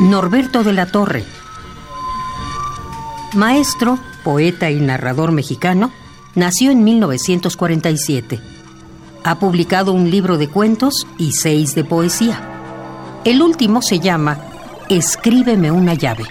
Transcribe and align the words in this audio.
Norberto 0.00 0.64
de 0.64 0.72
la 0.72 0.86
Torre. 0.86 1.24
Maestro, 3.34 3.98
poeta 4.24 4.70
y 4.70 4.80
narrador 4.80 5.32
mexicano, 5.32 5.92
nació 6.34 6.70
en 6.70 6.82
1947. 6.82 8.40
Ha 9.22 9.38
publicado 9.38 9.92
un 9.92 10.10
libro 10.10 10.38
de 10.38 10.48
cuentos 10.48 11.06
y 11.18 11.32
seis 11.32 11.74
de 11.74 11.84
poesía. 11.84 13.20
El 13.24 13.42
último 13.42 13.82
se 13.82 14.00
llama 14.00 14.38
Escríbeme 14.88 15.70
una 15.70 15.94
llave. 15.94 16.24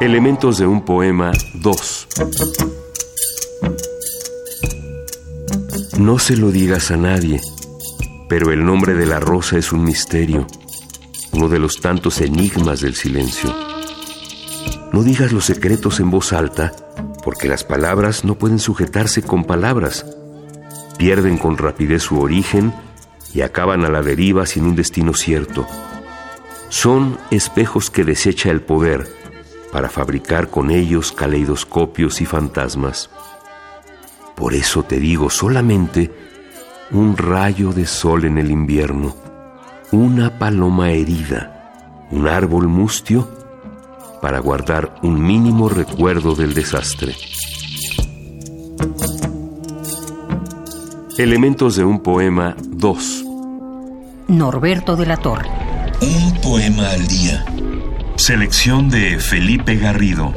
Elementos 0.00 0.58
de 0.58 0.66
un 0.66 0.84
poema 0.84 1.32
2. 1.54 2.08
No 5.98 6.18
se 6.18 6.36
lo 6.36 6.50
digas 6.50 6.90
a 6.90 6.98
nadie, 6.98 7.40
pero 8.28 8.52
el 8.52 8.64
nombre 8.64 8.92
de 8.92 9.06
la 9.06 9.18
rosa 9.18 9.56
es 9.56 9.72
un 9.72 9.82
misterio, 9.82 10.46
uno 11.32 11.48
de 11.48 11.58
los 11.58 11.80
tantos 11.80 12.20
enigmas 12.20 12.82
del 12.82 12.94
silencio. 12.94 13.54
No 14.92 15.02
digas 15.02 15.32
los 15.32 15.46
secretos 15.46 15.98
en 15.98 16.10
voz 16.10 16.34
alta, 16.34 16.74
porque 17.24 17.48
las 17.48 17.64
palabras 17.64 18.24
no 18.24 18.34
pueden 18.34 18.58
sujetarse 18.58 19.22
con 19.22 19.44
palabras. 19.44 20.04
Pierden 20.98 21.38
con 21.38 21.56
rapidez 21.56 22.02
su 22.02 22.20
origen 22.20 22.74
y 23.32 23.40
acaban 23.40 23.86
a 23.86 23.88
la 23.88 24.02
deriva 24.02 24.44
sin 24.44 24.64
un 24.64 24.76
destino 24.76 25.14
cierto. 25.14 25.66
Son 26.68 27.18
espejos 27.30 27.90
que 27.90 28.04
desecha 28.04 28.50
el 28.50 28.60
poder 28.60 29.08
para 29.72 29.88
fabricar 29.88 30.50
con 30.50 30.70
ellos 30.70 31.12
caleidoscopios 31.12 32.20
y 32.20 32.26
fantasmas. 32.26 33.08
Por 34.36 34.52
eso 34.52 34.82
te 34.82 35.00
digo 35.00 35.30
solamente 35.30 36.12
un 36.90 37.16
rayo 37.16 37.72
de 37.72 37.86
sol 37.86 38.26
en 38.26 38.36
el 38.36 38.50
invierno, 38.50 39.16
una 39.92 40.38
paloma 40.38 40.90
herida, 40.90 42.06
un 42.10 42.28
árbol 42.28 42.68
mustio 42.68 43.28
para 44.20 44.38
guardar 44.38 44.94
un 45.02 45.24
mínimo 45.24 45.70
recuerdo 45.70 46.34
del 46.34 46.52
desastre. 46.52 47.14
Elementos 51.16 51.76
de 51.76 51.84
un 51.84 52.00
poema 52.00 52.54
2. 52.60 53.24
Norberto 54.28 54.96
de 54.96 55.06
la 55.06 55.16
Torre. 55.16 55.48
Un 56.02 56.40
poema 56.42 56.90
al 56.90 57.06
día. 57.06 57.42
Selección 58.16 58.90
de 58.90 59.18
Felipe 59.18 59.76
Garrido. 59.76 60.34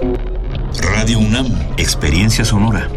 Radio 0.81 1.19
UNAM. 1.19 1.47
Experiencia 1.75 2.45
sonora. 2.45 2.87